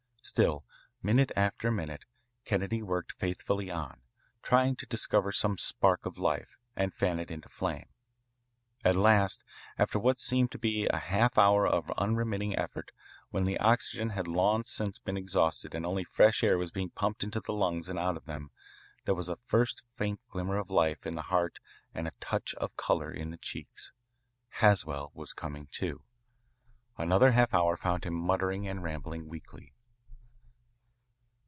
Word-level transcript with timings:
Still, 0.23 0.63
minute 1.01 1.31
after 1.35 1.71
minute, 1.71 2.05
Kennedy 2.45 2.81
worked 2.83 3.11
faithfully 3.13 3.69
on, 3.71 4.01
trying 4.43 4.75
to 4.77 4.85
discover 4.85 5.31
some 5.31 5.57
spark 5.57 6.05
of 6.05 6.19
life 6.19 6.57
and 6.75 6.91
to 6.93 6.97
fan 6.97 7.19
it 7.19 7.31
into 7.31 7.49
flame. 7.49 7.87
At 8.85 8.95
last, 8.95 9.43
after 9.79 9.97
what 9.99 10.19
seemed 10.21 10.51
to 10.51 10.59
be 10.59 10.85
a 10.85 10.99
half 10.99 11.37
hour 11.39 11.67
of 11.67 11.91
unremitting 11.97 12.55
effort, 12.55 12.91
when 13.31 13.43
the 13.43 13.57
oxygen 13.59 14.11
had 14.11 14.27
long 14.27 14.63
since 14.63 14.99
been 14.99 15.17
exhausted 15.17 15.73
and 15.75 15.85
only 15.87 16.03
fresh 16.05 16.43
air 16.45 16.57
was 16.57 16.71
being 16.71 16.91
pumped 16.91 17.23
into 17.25 17.41
the 17.41 17.51
lungs 17.51 17.89
and 17.89 17.97
out 17.99 18.15
of 18.15 18.25
them, 18.25 18.51
there 19.05 19.15
was 19.15 19.27
a 19.27 19.35
first 19.47 19.83
faint 19.95 20.21
glimmer 20.29 20.57
of 20.57 20.69
life 20.69 21.05
in 21.05 21.15
the 21.15 21.23
heart 21.23 21.59
and 21.95 22.07
a 22.07 22.13
touch 22.21 22.53
of 22.55 22.77
colour 22.77 23.11
in 23.11 23.31
the 23.31 23.37
cheeks. 23.37 23.91
Haswell 24.49 25.11
was 25.15 25.33
coming 25.33 25.67
to. 25.73 26.03
Another 26.95 27.31
half 27.31 27.53
hour 27.55 27.75
found 27.75 28.05
him 28.05 28.13
muttering 28.13 28.65
and 28.67 28.81
rambling 28.83 29.27
weakly. 29.27 29.73